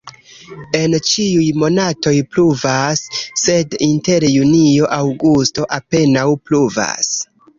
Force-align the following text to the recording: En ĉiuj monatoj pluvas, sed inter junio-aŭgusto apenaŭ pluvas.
En 0.77 0.93
ĉiuj 1.09 1.43
monatoj 1.63 2.13
pluvas, 2.35 3.03
sed 3.43 3.77
inter 3.89 4.27
junio-aŭgusto 4.37 5.69
apenaŭ 5.81 6.27
pluvas. 6.49 7.13